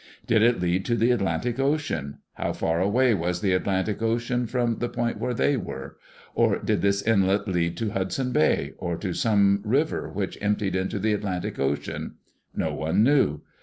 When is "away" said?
2.81-3.13